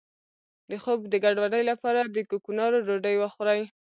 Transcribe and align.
د 0.69 0.71
خوب 0.83 0.99
د 1.07 1.13
ګډوډۍ 1.23 1.63
لپاره 1.71 2.01
د 2.03 2.15
کوکنارو 2.29 2.83
ډوډۍ 2.87 3.15
وخورئ 3.19 3.61